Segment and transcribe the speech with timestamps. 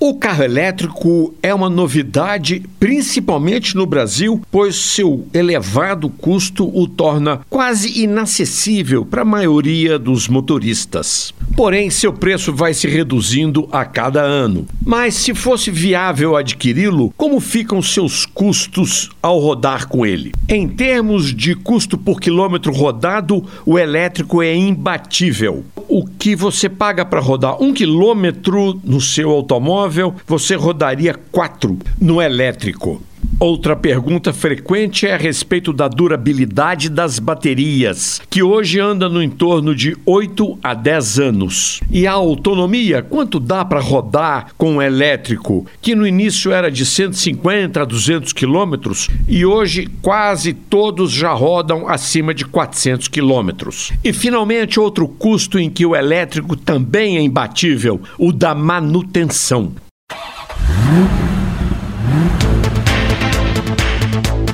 [0.00, 7.40] O carro elétrico é uma novidade, principalmente no Brasil, pois seu elevado custo o torna
[7.50, 11.34] quase inacessível para a maioria dos motoristas.
[11.56, 14.68] Porém, seu preço vai se reduzindo a cada ano.
[14.86, 20.30] Mas se fosse viável adquiri-lo, como ficam seus custos ao rodar com ele?
[20.48, 25.64] Em termos de custo por quilômetro rodado, o elétrico é imbatível.
[25.98, 32.22] O que você paga para rodar um quilômetro no seu automóvel, você rodaria quatro no
[32.22, 33.02] elétrico.
[33.40, 39.76] Outra pergunta frequente é a respeito da durabilidade das baterias, que hoje anda no entorno
[39.76, 41.80] de 8 a 10 anos.
[41.88, 46.84] E a autonomia, quanto dá para rodar com o elétrico, que no início era de
[46.84, 53.92] 150 a 200 quilômetros e hoje quase todos já rodam acima de 400 quilômetros.
[54.02, 59.70] E finalmente, outro custo em que o elétrico também é imbatível, o da manutenção.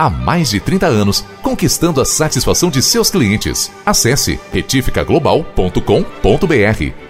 [0.00, 3.70] há mais de 30 anos, conquistando a satisfação de seus clientes.
[3.84, 7.09] Acesse retificaglobal.com.br